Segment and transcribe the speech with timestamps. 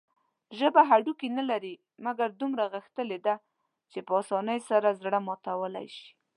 [0.57, 3.35] ژبه هډوکي نلري، مګر دومره غښتلي ده
[3.91, 6.07] چې په اسانۍ سره زړه ماتولى شي.